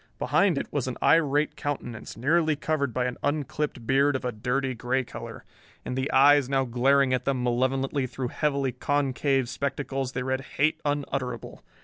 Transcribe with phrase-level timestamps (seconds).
[0.17, 4.73] Behind it was an irate countenance, nearly covered by an unclipped beard of a dirty
[4.73, 5.45] gray color.
[5.85, 10.81] In the eyes now glaring at them malevolently through heavily concaved spectacles they read hate
[10.83, 11.61] unutterable.